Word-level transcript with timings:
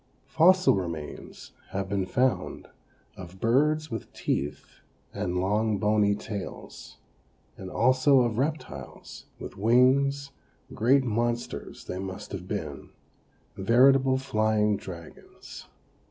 Fossil 0.25 0.73
remains 0.73 1.51
have 1.69 1.87
been 1.87 2.07
found 2.07 2.67
of 3.15 3.39
birds 3.39 3.91
with 3.91 4.11
teeth 4.13 4.79
and 5.13 5.37
long 5.39 5.77
bony 5.77 6.15
tails, 6.15 6.97
and 7.55 7.69
also 7.69 8.21
of 8.21 8.39
reptiles, 8.39 9.27
with 9.37 9.59
wings; 9.59 10.31
great 10.73 11.03
monsters 11.03 11.85
they 11.85 11.99
must 11.99 12.31
have 12.31 12.47
been 12.47 12.89
veritable 13.55 14.17
flying 14.17 14.75
dragons. 14.75 15.67